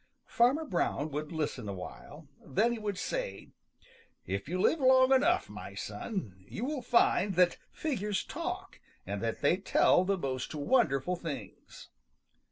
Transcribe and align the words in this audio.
Farmer 0.25 0.65
Brown 0.65 1.11
would 1.11 1.31
listen 1.31 1.69
awhile, 1.69 2.27
then 2.43 2.71
he 2.71 2.79
would 2.79 2.97
say, 2.97 3.49
"If 4.25 4.49
you 4.49 4.59
live 4.59 4.79
long 4.79 5.13
enough, 5.13 5.47
my 5.47 5.75
son, 5.75 6.43
you 6.49 6.65
will 6.65 6.81
find 6.81 7.35
that 7.35 7.57
figures 7.71 8.23
talk 8.23 8.79
and 9.05 9.21
that 9.21 9.41
they 9.41 9.57
tell 9.57 10.03
the 10.03 10.17
most 10.17 10.55
wonderful 10.55 11.15
things." 11.15 11.89